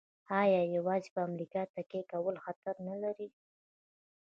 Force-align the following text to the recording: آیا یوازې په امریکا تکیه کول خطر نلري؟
آیا 0.41 0.61
یوازې 0.75 1.09
په 1.15 1.19
امریکا 1.29 1.61
تکیه 1.75 2.03
کول 2.11 2.35
خطر 2.45 2.75
نلري؟ 2.87 3.27